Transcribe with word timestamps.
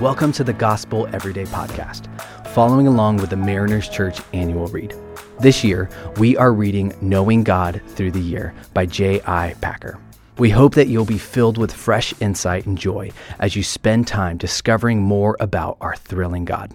Welcome 0.00 0.30
to 0.34 0.44
the 0.44 0.52
Gospel 0.52 1.08
Everyday 1.12 1.42
Podcast, 1.42 2.06
following 2.50 2.86
along 2.86 3.16
with 3.16 3.30
the 3.30 3.36
Mariners 3.36 3.88
Church 3.88 4.20
annual 4.32 4.68
read. 4.68 4.94
This 5.40 5.64
year, 5.64 5.90
we 6.18 6.36
are 6.36 6.52
reading 6.52 6.94
Knowing 7.00 7.42
God 7.42 7.82
Through 7.88 8.12
the 8.12 8.20
Year 8.20 8.54
by 8.74 8.86
J.I. 8.86 9.56
Packer. 9.60 9.98
We 10.38 10.50
hope 10.50 10.76
that 10.76 10.86
you'll 10.86 11.04
be 11.04 11.18
filled 11.18 11.58
with 11.58 11.72
fresh 11.72 12.14
insight 12.20 12.64
and 12.64 12.78
joy 12.78 13.10
as 13.40 13.56
you 13.56 13.64
spend 13.64 14.06
time 14.06 14.36
discovering 14.36 15.02
more 15.02 15.36
about 15.40 15.78
our 15.80 15.96
thrilling 15.96 16.44
God. 16.44 16.72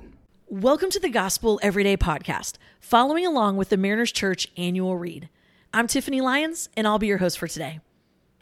Welcome 0.50 0.90
to 0.90 1.00
the 1.00 1.08
Gospel 1.08 1.62
Everyday 1.64 1.96
Podcast, 1.96 2.58
following 2.82 3.26
along 3.26 3.55
with 3.55 3.70
the 3.70 3.78
Mariners 3.78 4.12
Church 4.12 4.50
annual 4.58 4.98
read. 4.98 5.30
I'm 5.74 5.88
Tiffany 5.88 6.20
Lyons, 6.20 6.68
and 6.76 6.86
I'll 6.86 7.00
be 7.00 7.08
your 7.08 7.20
host 7.20 7.40
for 7.40 7.48
today. 7.48 7.80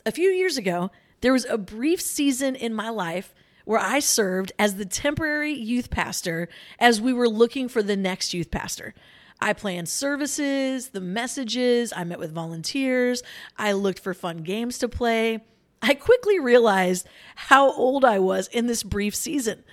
A 0.08 0.12
few 0.12 0.32
years 0.32 0.58
ago, 0.58 0.90
there 1.22 1.34
was 1.34 1.46
a 1.46 1.60
brief 1.60 2.02
season 2.02 2.56
in 2.56 2.74
my 2.74 2.90
life 2.90 3.36
where 3.72 3.80
I 3.80 4.00
served 4.00 4.52
as 4.60 4.76
the 4.76 4.84
temporary 4.84 5.54
youth 5.54 5.90
pastor 5.90 6.50
as 6.78 7.00
we 7.00 7.14
were 7.14 7.30
looking 7.30 7.70
for 7.70 7.82
the 7.82 7.96
next 7.96 8.34
youth 8.34 8.52
pastor. 8.52 8.94
I 9.40 9.54
planned 9.54 9.88
services, 9.88 10.90
the 10.90 11.00
messages, 11.00 11.94
I 11.96 12.04
met 12.04 12.20
with 12.20 12.34
volunteers, 12.34 13.24
I 13.58 13.72
looked 13.72 14.00
for 14.00 14.14
fun 14.14 14.40
games 14.40 14.78
to 14.80 14.90
play. 14.90 15.46
I 15.82 15.94
quickly 15.94 16.38
realized 16.38 17.08
how 17.34 17.72
old 17.72 18.04
I 18.04 18.20
was 18.20 18.50
in 18.50 18.68
this 18.68 18.84
brief 18.84 19.16
season. 19.16 19.64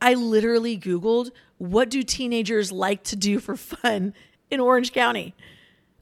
I 0.00 0.14
literally 0.14 0.76
Googled, 0.76 1.30
what 1.58 1.90
do 1.90 2.02
teenagers 2.02 2.72
like 2.72 3.04
to 3.04 3.14
do 3.14 3.38
for 3.38 3.56
fun 3.56 4.14
in 4.50 4.58
Orange 4.58 4.92
County? 4.92 5.32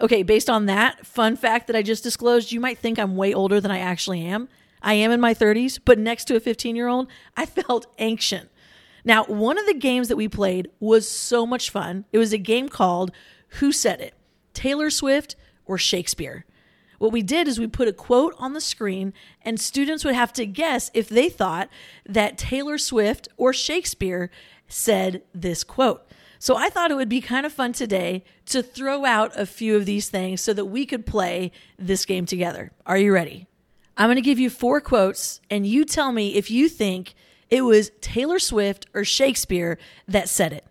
Okay, 0.00 0.22
based 0.22 0.48
on 0.48 0.64
that 0.66 1.06
fun 1.06 1.36
fact 1.36 1.66
that 1.66 1.76
I 1.76 1.82
just 1.82 2.02
disclosed, 2.02 2.50
you 2.50 2.60
might 2.60 2.78
think 2.78 2.98
I'm 2.98 3.14
way 3.14 3.34
older 3.34 3.60
than 3.60 3.70
I 3.70 3.80
actually 3.80 4.24
am. 4.24 4.48
I 4.82 4.94
am 4.94 5.10
in 5.10 5.20
my 5.20 5.32
30s, 5.32 5.78
but 5.84 5.98
next 5.98 6.24
to 6.26 6.36
a 6.36 6.40
15 6.40 6.76
year 6.76 6.88
old, 6.88 7.08
I 7.36 7.46
felt 7.46 7.86
ancient. 7.98 8.50
Now, 9.04 9.24
one 9.24 9.58
of 9.58 9.66
the 9.66 9.74
games 9.74 10.08
that 10.08 10.16
we 10.16 10.28
played 10.28 10.70
was 10.78 11.08
so 11.08 11.46
much 11.46 11.70
fun. 11.70 12.04
It 12.12 12.18
was 12.18 12.32
a 12.32 12.38
game 12.38 12.68
called 12.68 13.10
Who 13.60 13.72
Said 13.72 14.00
It? 14.00 14.14
Taylor 14.54 14.90
Swift 14.90 15.34
or 15.64 15.78
Shakespeare. 15.78 16.44
What 16.98 17.10
we 17.10 17.22
did 17.22 17.48
is 17.48 17.58
we 17.58 17.66
put 17.66 17.88
a 17.88 17.92
quote 17.92 18.34
on 18.38 18.52
the 18.52 18.60
screen, 18.60 19.12
and 19.44 19.58
students 19.58 20.04
would 20.04 20.14
have 20.14 20.32
to 20.34 20.46
guess 20.46 20.90
if 20.94 21.08
they 21.08 21.28
thought 21.28 21.68
that 22.06 22.38
Taylor 22.38 22.78
Swift 22.78 23.28
or 23.36 23.52
Shakespeare 23.52 24.30
said 24.68 25.22
this 25.34 25.64
quote. 25.64 26.06
So 26.38 26.56
I 26.56 26.68
thought 26.68 26.90
it 26.90 26.96
would 26.96 27.08
be 27.08 27.20
kind 27.20 27.44
of 27.44 27.52
fun 27.52 27.72
today 27.72 28.24
to 28.46 28.62
throw 28.62 29.04
out 29.04 29.32
a 29.38 29.46
few 29.46 29.76
of 29.76 29.84
these 29.84 30.08
things 30.10 30.40
so 30.40 30.52
that 30.52 30.66
we 30.66 30.86
could 30.86 31.04
play 31.06 31.50
this 31.76 32.04
game 32.04 32.26
together. 32.26 32.70
Are 32.86 32.98
you 32.98 33.12
ready? 33.12 33.46
I'm 33.96 34.06
going 34.06 34.16
to 34.16 34.22
give 34.22 34.38
you 34.38 34.50
four 34.50 34.80
quotes, 34.80 35.40
and 35.50 35.66
you 35.66 35.84
tell 35.84 36.12
me 36.12 36.34
if 36.34 36.50
you 36.50 36.68
think 36.68 37.14
it 37.50 37.62
was 37.62 37.92
Taylor 38.00 38.38
Swift 38.38 38.86
or 38.94 39.04
Shakespeare 39.04 39.78
that 40.08 40.28
said 40.28 40.52
it. 40.52 40.64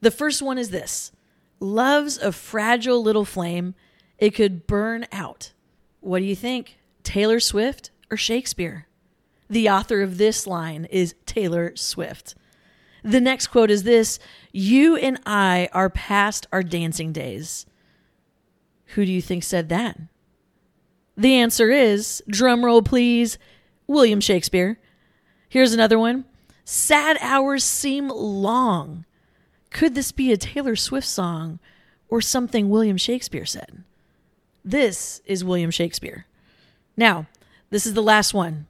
The 0.00 0.10
first 0.10 0.42
one 0.42 0.58
is 0.58 0.70
this 0.70 1.12
Love's 1.58 2.18
a 2.18 2.32
fragile 2.32 3.02
little 3.02 3.24
flame, 3.24 3.74
it 4.18 4.34
could 4.34 4.66
burn 4.66 5.06
out. 5.10 5.52
What 6.00 6.20
do 6.20 6.24
you 6.24 6.36
think? 6.36 6.78
Taylor 7.02 7.40
Swift 7.40 7.90
or 8.10 8.16
Shakespeare? 8.16 8.86
The 9.50 9.68
author 9.68 10.00
of 10.00 10.18
this 10.18 10.46
line 10.46 10.86
is 10.86 11.14
Taylor 11.26 11.74
Swift. 11.76 12.34
The 13.04 13.20
next 13.20 13.48
quote 13.48 13.70
is 13.70 13.82
this 13.82 14.18
You 14.52 14.96
and 14.96 15.20
I 15.26 15.68
are 15.72 15.90
past 15.90 16.46
our 16.52 16.62
dancing 16.62 17.12
days. 17.12 17.66
Who 18.94 19.04
do 19.04 19.12
you 19.12 19.22
think 19.22 19.42
said 19.42 19.68
that? 19.70 19.98
The 21.16 21.34
answer 21.34 21.70
is, 21.70 22.22
drumroll 22.30 22.84
please, 22.84 23.38
William 23.86 24.20
Shakespeare. 24.20 24.78
Here's 25.48 25.72
another 25.72 25.98
one 25.98 26.24
Sad 26.64 27.18
hours 27.20 27.64
seem 27.64 28.08
long. 28.08 29.04
Could 29.70 29.94
this 29.94 30.12
be 30.12 30.32
a 30.32 30.36
Taylor 30.36 30.76
Swift 30.76 31.06
song 31.06 31.58
or 32.08 32.20
something 32.20 32.68
William 32.68 32.96
Shakespeare 32.96 33.46
said? 33.46 33.84
This 34.64 35.20
is 35.26 35.44
William 35.44 35.70
Shakespeare. 35.70 36.26
Now, 36.96 37.26
this 37.70 37.86
is 37.86 37.94
the 37.94 38.02
last 38.02 38.32
one. 38.32 38.66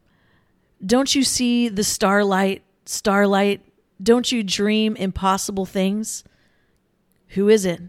Don't 0.85 1.15
you 1.15 1.23
see 1.23 1.69
the 1.69 1.85
starlight, 1.85 2.63
starlight? 2.87 3.61
Don't 4.03 4.33
you 4.33 4.43
dream 4.43 4.97
impossible 4.97 5.67
things? 5.67 6.25
Who 7.29 7.49
is 7.49 7.65
it? 7.65 7.81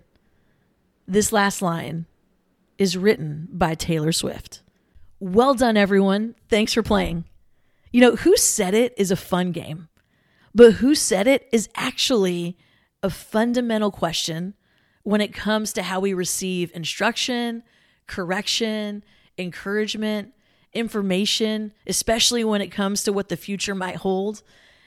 This 1.07 1.31
last 1.31 1.61
line 1.61 2.05
is 2.77 2.97
written 2.97 3.47
by 3.51 3.75
Taylor 3.75 4.11
Swift. 4.11 4.61
Well 5.19 5.53
done, 5.53 5.77
everyone. 5.77 6.35
Thanks 6.49 6.73
for 6.73 6.83
playing. 6.83 7.25
You 7.91 8.01
know, 8.01 8.15
Who 8.17 8.35
Said 8.35 8.73
It 8.73 8.93
is 8.97 9.11
a 9.11 9.15
fun 9.15 9.51
game, 9.51 9.87
but 10.53 10.73
Who 10.73 10.95
Said 10.95 11.27
It 11.27 11.47
is 11.51 11.69
actually 11.75 12.57
a 13.01 13.09
fundamental 13.09 13.91
question 13.91 14.55
when 15.03 15.21
it 15.21 15.33
comes 15.33 15.73
to 15.73 15.83
how 15.83 15.99
we 15.99 16.13
receive 16.13 16.71
instruction, 16.73 17.63
correction, 18.07 19.03
encouragement, 19.37 20.33
information, 20.73 21.73
especially 21.85 22.43
when 22.43 22.61
it 22.61 22.69
comes 22.69 23.03
to 23.03 23.13
what 23.13 23.29
the 23.29 23.37
future 23.37 23.75
might 23.75 23.97
hold. 23.97 24.41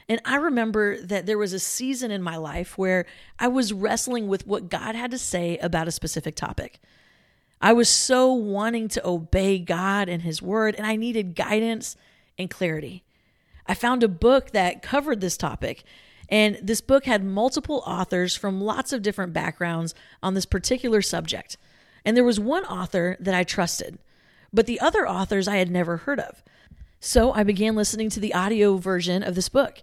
And 0.08 0.20
I 0.24 0.36
remember 0.36 1.00
that 1.02 1.26
there 1.26 1.38
was 1.38 1.52
a 1.52 1.58
season 1.58 2.10
in 2.10 2.22
my 2.22 2.36
life 2.36 2.78
where 2.78 3.06
I 3.38 3.48
was 3.48 3.72
wrestling 3.72 4.28
with 4.28 4.46
what 4.46 4.68
God 4.68 4.94
had 4.94 5.10
to 5.10 5.18
say 5.18 5.58
about 5.58 5.88
a 5.88 5.92
specific 5.92 6.34
topic. 6.34 6.80
I 7.60 7.72
was 7.72 7.88
so 7.88 8.32
wanting 8.32 8.88
to 8.88 9.06
obey 9.06 9.58
God 9.58 10.08
and 10.08 10.22
His 10.22 10.42
word, 10.42 10.74
and 10.76 10.86
I 10.86 10.96
needed 10.96 11.34
guidance 11.34 11.96
and 12.38 12.50
clarity. 12.50 13.02
I 13.66 13.74
found 13.74 14.02
a 14.02 14.08
book 14.08 14.50
that 14.50 14.82
covered 14.82 15.20
this 15.20 15.36
topic, 15.36 15.82
and 16.28 16.58
this 16.62 16.80
book 16.80 17.06
had 17.06 17.24
multiple 17.24 17.82
authors 17.86 18.36
from 18.36 18.60
lots 18.60 18.92
of 18.92 19.02
different 19.02 19.32
backgrounds 19.32 19.94
on 20.22 20.34
this 20.34 20.46
particular 20.46 21.02
subject. 21.02 21.56
And 22.04 22.16
there 22.16 22.24
was 22.24 22.38
one 22.38 22.64
author 22.64 23.16
that 23.20 23.34
I 23.34 23.42
trusted, 23.42 23.98
but 24.52 24.66
the 24.66 24.80
other 24.80 25.08
authors 25.08 25.48
I 25.48 25.56
had 25.56 25.70
never 25.70 25.98
heard 25.98 26.20
of. 26.20 26.42
So 27.00 27.32
I 27.32 27.42
began 27.42 27.74
listening 27.74 28.10
to 28.10 28.20
the 28.20 28.34
audio 28.34 28.76
version 28.76 29.22
of 29.22 29.34
this 29.34 29.48
book. 29.48 29.82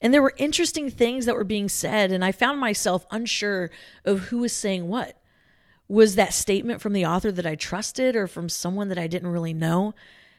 And 0.00 0.12
there 0.12 0.22
were 0.22 0.34
interesting 0.36 0.90
things 0.90 1.26
that 1.26 1.36
were 1.36 1.44
being 1.44 1.68
said, 1.68 2.10
and 2.10 2.24
I 2.24 2.32
found 2.32 2.58
myself 2.58 3.06
unsure 3.10 3.70
of 4.04 4.20
who 4.24 4.38
was 4.38 4.52
saying 4.52 4.88
what 4.88 5.16
was 5.92 6.14
that 6.14 6.32
statement 6.32 6.80
from 6.80 6.94
the 6.94 7.04
author 7.04 7.30
that 7.30 7.44
I 7.44 7.54
trusted 7.54 8.16
or 8.16 8.26
from 8.26 8.48
someone 8.48 8.88
that 8.88 8.96
I 8.96 9.06
didn't 9.06 9.28
really 9.28 9.52
know. 9.52 9.94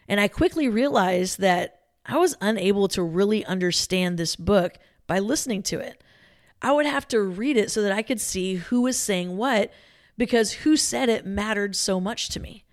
And 0.08 0.20
I 0.20 0.28
quickly 0.28 0.68
realized 0.68 1.40
that 1.42 1.82
I 2.08 2.18
was 2.18 2.36
unable 2.42 2.88
to 2.88 3.04
really 3.04 3.46
understand 3.46 4.18
this 4.18 4.36
book 4.36 4.80
by 5.06 5.20
listening 5.20 5.62
to 5.64 5.80
it. 5.80 6.04
I 6.60 6.72
would 6.72 6.88
have 6.88 7.08
to 7.10 7.22
read 7.22 7.56
it 7.56 7.70
so 7.70 7.84
that 7.84 7.92
I 7.92 8.02
could 8.02 8.20
see 8.20 8.56
who 8.56 8.82
was 8.82 8.98
saying 8.98 9.38
what 9.38 9.72
because 10.18 10.54
who 10.54 10.76
said 10.76 11.08
it 11.08 11.24
mattered 11.24 11.76
so 11.76 12.00
much 12.00 12.30
to 12.30 12.40
me. 12.40 12.66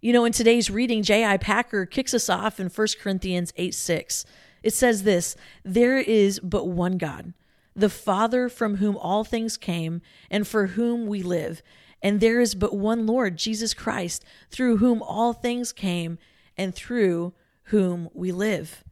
You 0.00 0.12
know, 0.12 0.24
in 0.24 0.32
today's 0.32 0.68
reading, 0.68 1.04
J.I. 1.04 1.36
Packer 1.36 1.86
kicks 1.86 2.12
us 2.12 2.28
off 2.28 2.58
in 2.58 2.70
1 2.70 2.88
Corinthians 3.00 3.52
8 3.56 3.72
6. 3.72 4.24
It 4.64 4.74
says 4.74 5.04
this 5.04 5.36
There 5.62 5.98
is 5.98 6.40
but 6.40 6.66
one 6.66 6.98
God, 6.98 7.34
the 7.76 7.88
Father 7.88 8.48
from 8.48 8.78
whom 8.78 8.96
all 8.96 9.22
things 9.22 9.56
came 9.56 10.02
and 10.28 10.44
for 10.44 10.68
whom 10.68 11.06
we 11.06 11.22
live 11.22 11.62
and 12.02 12.20
there 12.20 12.40
is 12.40 12.54
but 12.54 12.74
one 12.74 13.06
Lord, 13.06 13.36
Jesus 13.36 13.74
Christ, 13.74 14.24
through 14.50 14.78
whom 14.78 15.02
all 15.02 15.32
things 15.32 15.72
came 15.72 16.18
and 16.56 16.74
through 16.74 17.32
whom 17.64 18.08
we 18.14 18.32
live. 18.32 18.84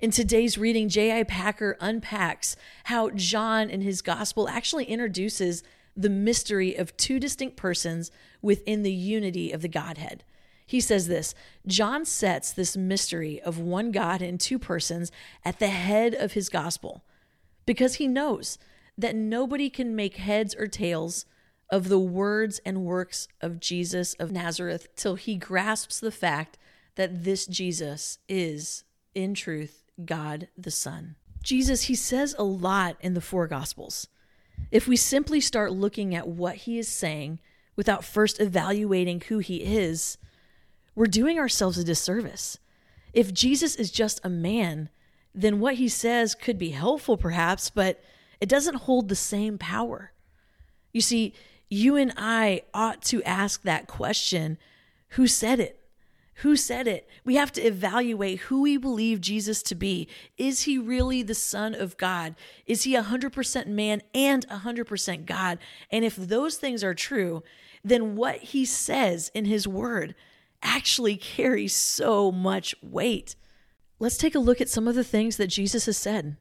In 0.00 0.10
today's 0.10 0.58
reading, 0.58 0.88
J.I. 0.88 1.22
Packer 1.24 1.76
unpacks 1.80 2.56
how 2.84 3.10
John 3.10 3.70
in 3.70 3.80
his 3.80 4.02
gospel 4.02 4.48
actually 4.48 4.84
introduces 4.84 5.62
the 5.96 6.10
mystery 6.10 6.74
of 6.74 6.96
two 6.96 7.20
distinct 7.20 7.56
persons 7.56 8.10
within 8.42 8.82
the 8.82 8.92
unity 8.92 9.52
of 9.52 9.62
the 9.62 9.68
Godhead. 9.68 10.24
He 10.66 10.80
says 10.80 11.08
this 11.08 11.34
John 11.66 12.04
sets 12.04 12.52
this 12.52 12.76
mystery 12.76 13.40
of 13.42 13.58
one 13.58 13.92
God 13.92 14.22
in 14.22 14.38
two 14.38 14.58
persons 14.58 15.12
at 15.44 15.58
the 15.58 15.68
head 15.68 16.14
of 16.14 16.32
his 16.32 16.48
gospel 16.48 17.04
because 17.66 17.94
he 17.94 18.08
knows 18.08 18.58
that 18.96 19.14
nobody 19.14 19.70
can 19.70 19.94
make 19.94 20.16
heads 20.16 20.54
or 20.54 20.66
tails 20.66 21.26
of 21.70 21.88
the 21.88 21.98
words 21.98 22.60
and 22.64 22.84
works 22.84 23.28
of 23.40 23.60
Jesus 23.60 24.14
of 24.14 24.30
Nazareth 24.30 24.88
till 24.96 25.16
he 25.16 25.36
grasps 25.36 26.00
the 26.00 26.10
fact 26.10 26.58
that 26.96 27.24
this 27.24 27.46
Jesus 27.46 28.18
is, 28.28 28.84
in 29.14 29.34
truth, 29.34 29.84
God 30.04 30.48
the 30.56 30.70
Son. 30.70 31.16
Jesus, 31.42 31.84
he 31.84 31.94
says 31.94 32.34
a 32.38 32.44
lot 32.44 32.96
in 33.00 33.14
the 33.14 33.20
four 33.20 33.46
Gospels. 33.46 34.08
If 34.70 34.88
we 34.88 34.96
simply 34.96 35.40
start 35.40 35.72
looking 35.72 36.14
at 36.14 36.28
what 36.28 36.56
he 36.56 36.78
is 36.78 36.88
saying 36.88 37.40
without 37.76 38.04
first 38.04 38.40
evaluating 38.40 39.22
who 39.28 39.38
he 39.38 39.56
is, 39.56 40.16
we're 40.94 41.06
doing 41.06 41.38
ourselves 41.38 41.76
a 41.76 41.84
disservice. 41.84 42.58
If 43.12 43.32
Jesus 43.32 43.76
is 43.76 43.90
just 43.90 44.20
a 44.24 44.30
man, 44.30 44.88
then 45.34 45.60
what 45.60 45.74
he 45.74 45.88
says 45.88 46.34
could 46.34 46.58
be 46.58 46.70
helpful 46.70 47.16
perhaps, 47.16 47.68
but 47.68 48.02
it 48.40 48.48
doesn't 48.48 48.76
hold 48.76 49.08
the 49.08 49.16
same 49.16 49.58
power. 49.58 50.12
You 50.92 51.00
see, 51.00 51.34
you 51.74 51.96
and 51.96 52.12
I 52.16 52.62
ought 52.72 53.02
to 53.02 53.22
ask 53.24 53.62
that 53.62 53.86
question 53.86 54.58
who 55.10 55.26
said 55.26 55.60
it? 55.60 55.80
Who 56.38 56.56
said 56.56 56.88
it? 56.88 57.08
We 57.24 57.36
have 57.36 57.52
to 57.52 57.60
evaluate 57.60 58.40
who 58.40 58.62
we 58.62 58.76
believe 58.76 59.20
Jesus 59.20 59.62
to 59.64 59.76
be. 59.76 60.08
Is 60.36 60.62
he 60.62 60.76
really 60.76 61.22
the 61.22 61.34
Son 61.34 61.74
of 61.74 61.96
God? 61.96 62.34
Is 62.66 62.82
he 62.82 62.94
100% 62.94 63.66
man 63.66 64.02
and 64.12 64.48
100% 64.48 65.26
God? 65.26 65.58
And 65.90 66.04
if 66.04 66.16
those 66.16 66.56
things 66.56 66.82
are 66.82 66.94
true, 66.94 67.44
then 67.84 68.16
what 68.16 68.38
he 68.38 68.64
says 68.64 69.30
in 69.32 69.44
his 69.44 69.68
word 69.68 70.16
actually 70.62 71.16
carries 71.16 71.74
so 71.74 72.32
much 72.32 72.74
weight. 72.82 73.36
Let's 74.00 74.16
take 74.16 74.34
a 74.34 74.40
look 74.40 74.60
at 74.60 74.68
some 74.68 74.88
of 74.88 74.96
the 74.96 75.04
things 75.04 75.36
that 75.36 75.46
Jesus 75.46 75.86
has 75.86 75.96
said. 75.96 76.36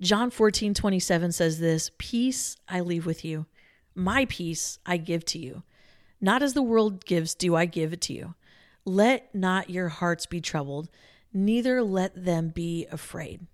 John 0.00 0.30
14, 0.30 0.74
27 0.74 1.32
says 1.32 1.58
this 1.58 1.90
Peace 1.98 2.56
I 2.68 2.80
leave 2.80 3.06
with 3.06 3.24
you, 3.24 3.46
my 3.94 4.26
peace 4.26 4.78
I 4.84 4.96
give 4.96 5.24
to 5.26 5.38
you. 5.38 5.62
Not 6.20 6.42
as 6.42 6.54
the 6.54 6.62
world 6.62 7.04
gives, 7.04 7.34
do 7.34 7.54
I 7.54 7.66
give 7.66 7.92
it 7.92 8.00
to 8.02 8.12
you. 8.12 8.34
Let 8.84 9.34
not 9.34 9.70
your 9.70 9.88
hearts 9.88 10.26
be 10.26 10.40
troubled, 10.40 10.88
neither 11.32 11.82
let 11.82 12.24
them 12.24 12.48
be 12.48 12.86
afraid. 12.90 13.46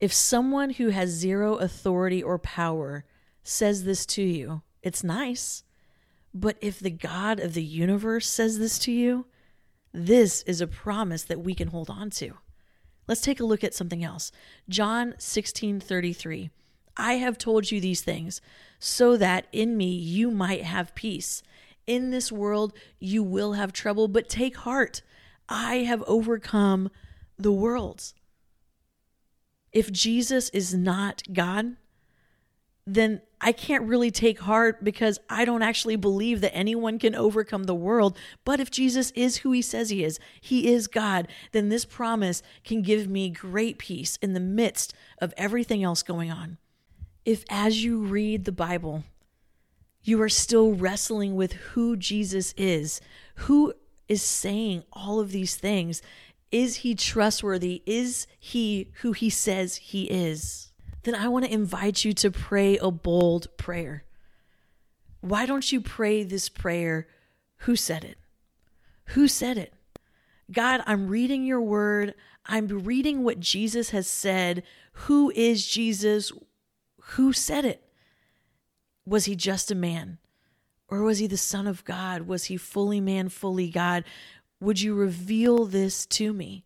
If 0.00 0.12
someone 0.12 0.70
who 0.70 0.88
has 0.88 1.10
zero 1.10 1.56
authority 1.56 2.22
or 2.22 2.38
power 2.38 3.04
says 3.42 3.84
this 3.84 4.06
to 4.06 4.22
you, 4.22 4.62
it's 4.82 5.04
nice. 5.04 5.62
But 6.32 6.56
if 6.60 6.78
the 6.78 6.90
God 6.90 7.40
of 7.40 7.54
the 7.54 7.64
universe 7.64 8.26
says 8.26 8.58
this 8.58 8.78
to 8.80 8.92
you, 8.92 9.26
this 9.92 10.42
is 10.42 10.60
a 10.60 10.66
promise 10.66 11.24
that 11.24 11.40
we 11.40 11.54
can 11.54 11.68
hold 11.68 11.90
on 11.90 12.10
to. 12.10 12.34
Let's 13.08 13.20
take 13.20 13.40
a 13.40 13.44
look 13.44 13.64
at 13.64 13.74
something 13.74 14.04
else. 14.04 14.30
John 14.68 15.14
16 15.18 15.80
33. 15.80 16.50
I 16.96 17.14
have 17.14 17.38
told 17.38 17.70
you 17.70 17.80
these 17.80 18.02
things 18.02 18.40
so 18.78 19.16
that 19.16 19.46
in 19.52 19.76
me 19.76 19.92
you 19.92 20.30
might 20.30 20.62
have 20.62 20.94
peace. 20.94 21.42
In 21.86 22.10
this 22.10 22.30
world 22.30 22.72
you 22.98 23.22
will 23.22 23.54
have 23.54 23.72
trouble, 23.72 24.08
but 24.08 24.28
take 24.28 24.56
heart. 24.58 25.02
I 25.48 25.76
have 25.78 26.02
overcome 26.06 26.90
the 27.38 27.52
world. 27.52 28.12
If 29.72 29.92
Jesus 29.92 30.48
is 30.50 30.74
not 30.74 31.22
God, 31.32 31.76
then 32.86 33.20
I 33.40 33.52
can't 33.52 33.84
really 33.84 34.10
take 34.10 34.40
heart 34.40 34.82
because 34.82 35.18
I 35.28 35.44
don't 35.44 35.62
actually 35.62 35.96
believe 35.96 36.40
that 36.40 36.54
anyone 36.54 36.98
can 36.98 37.14
overcome 37.14 37.64
the 37.64 37.74
world. 37.74 38.18
But 38.44 38.60
if 38.60 38.70
Jesus 38.70 39.12
is 39.12 39.38
who 39.38 39.52
he 39.52 39.62
says 39.62 39.90
he 39.90 40.02
is, 40.02 40.18
he 40.40 40.72
is 40.72 40.88
God, 40.88 41.28
then 41.52 41.68
this 41.68 41.84
promise 41.84 42.42
can 42.64 42.82
give 42.82 43.08
me 43.08 43.30
great 43.30 43.78
peace 43.78 44.18
in 44.20 44.32
the 44.32 44.40
midst 44.40 44.92
of 45.20 45.32
everything 45.36 45.82
else 45.82 46.02
going 46.02 46.30
on. 46.30 46.58
If 47.24 47.44
as 47.50 47.84
you 47.84 48.00
read 48.00 48.44
the 48.44 48.52
Bible, 48.52 49.04
you 50.02 50.20
are 50.22 50.28
still 50.28 50.72
wrestling 50.72 51.34
with 51.34 51.52
who 51.52 51.96
Jesus 51.96 52.54
is, 52.56 53.00
who 53.36 53.74
is 54.08 54.22
saying 54.22 54.84
all 54.92 55.20
of 55.20 55.30
these 55.30 55.56
things, 55.56 56.02
is 56.50 56.76
he 56.76 56.94
trustworthy? 56.94 57.82
Is 57.86 58.26
he 58.38 58.90
who 59.02 59.12
he 59.12 59.30
says 59.30 59.76
he 59.76 60.04
is? 60.04 60.70
then 61.02 61.14
I 61.14 61.28
want 61.28 61.46
to 61.46 61.52
invite 61.52 62.04
you 62.04 62.12
to 62.14 62.30
pray 62.30 62.76
a 62.76 62.90
bold 62.90 63.48
prayer. 63.56 64.04
Why 65.20 65.46
don't 65.46 65.70
you 65.70 65.80
pray 65.80 66.22
this 66.22 66.48
prayer? 66.48 67.06
Who 67.58 67.76
said 67.76 68.04
it? 68.04 68.18
Who 69.06 69.28
said 69.28 69.58
it? 69.58 69.72
God, 70.52 70.82
I'm 70.86 71.08
reading 71.08 71.44
your 71.44 71.60
word. 71.60 72.14
I'm 72.46 72.66
reading 72.66 73.22
what 73.22 73.40
Jesus 73.40 73.90
has 73.90 74.06
said. 74.06 74.62
Who 74.92 75.30
is 75.34 75.66
Jesus? 75.66 76.32
Who 77.14 77.32
said 77.32 77.64
it? 77.64 77.82
Was 79.04 79.24
he 79.24 79.34
just 79.34 79.70
a 79.70 79.74
man? 79.74 80.18
Or 80.86 81.02
was 81.02 81.18
he 81.18 81.26
the 81.26 81.36
Son 81.36 81.66
of 81.66 81.84
God? 81.84 82.22
Was 82.22 82.44
he 82.44 82.56
fully 82.56 83.00
man, 83.00 83.28
fully 83.28 83.68
God? 83.68 84.04
Would 84.60 84.80
you 84.80 84.94
reveal 84.94 85.64
this 85.64 86.06
to 86.06 86.32
me? 86.32 86.64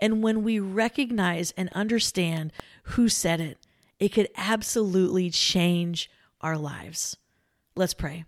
And 0.00 0.22
when 0.22 0.44
we 0.44 0.60
recognize 0.60 1.52
and 1.56 1.68
understand 1.72 2.52
who 2.84 3.08
said 3.08 3.40
it, 3.40 3.58
it 3.98 4.10
could 4.10 4.28
absolutely 4.36 5.30
change 5.30 6.10
our 6.40 6.56
lives. 6.56 7.16
Let's 7.74 7.94
pray. 7.94 8.24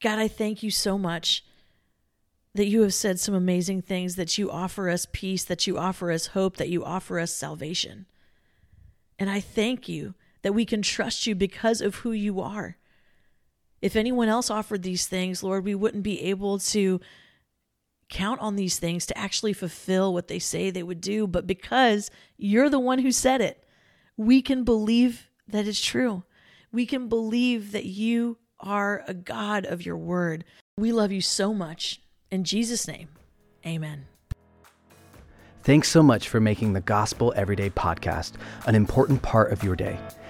God, 0.00 0.18
I 0.18 0.26
thank 0.26 0.62
you 0.62 0.70
so 0.70 0.98
much 0.98 1.44
that 2.54 2.66
you 2.66 2.82
have 2.82 2.94
said 2.94 3.20
some 3.20 3.34
amazing 3.34 3.82
things, 3.82 4.16
that 4.16 4.38
you 4.38 4.50
offer 4.50 4.88
us 4.88 5.06
peace, 5.12 5.44
that 5.44 5.68
you 5.68 5.78
offer 5.78 6.10
us 6.10 6.28
hope, 6.28 6.56
that 6.56 6.68
you 6.68 6.84
offer 6.84 7.20
us 7.20 7.32
salvation. 7.32 8.06
And 9.18 9.30
I 9.30 9.38
thank 9.38 9.88
you 9.88 10.14
that 10.42 10.54
we 10.54 10.64
can 10.64 10.82
trust 10.82 11.26
you 11.26 11.34
because 11.34 11.80
of 11.80 11.96
who 11.96 12.12
you 12.12 12.40
are. 12.40 12.76
If 13.80 13.96
anyone 13.96 14.28
else 14.28 14.50
offered 14.50 14.82
these 14.82 15.06
things, 15.06 15.42
Lord, 15.42 15.64
we 15.64 15.74
wouldn't 15.74 16.02
be 16.02 16.22
able 16.22 16.58
to 16.58 17.00
count 18.08 18.40
on 18.40 18.56
these 18.56 18.78
things 18.78 19.06
to 19.06 19.18
actually 19.18 19.52
fulfill 19.52 20.12
what 20.12 20.28
they 20.28 20.38
say 20.38 20.70
they 20.70 20.82
would 20.82 21.00
do. 21.00 21.26
But 21.26 21.46
because 21.46 22.10
you're 22.36 22.70
the 22.70 22.78
one 22.78 22.98
who 23.00 23.12
said 23.12 23.40
it, 23.40 23.64
we 24.16 24.42
can 24.42 24.64
believe 24.64 25.28
that 25.46 25.66
it's 25.66 25.84
true. 25.84 26.24
We 26.72 26.86
can 26.86 27.08
believe 27.08 27.72
that 27.72 27.84
you 27.84 28.38
are 28.60 29.04
a 29.06 29.14
God 29.14 29.64
of 29.64 29.84
your 29.84 29.96
word. 29.96 30.44
We 30.76 30.92
love 30.92 31.12
you 31.12 31.20
so 31.20 31.54
much. 31.54 32.00
In 32.30 32.44
Jesus' 32.44 32.88
name, 32.88 33.08
amen. 33.64 34.06
Thanks 35.62 35.88
so 35.88 36.02
much 36.02 36.28
for 36.28 36.40
making 36.40 36.72
the 36.72 36.80
Gospel 36.80 37.32
Everyday 37.36 37.70
podcast 37.70 38.32
an 38.66 38.74
important 38.74 39.22
part 39.22 39.52
of 39.52 39.62
your 39.62 39.76
day. 39.76 39.98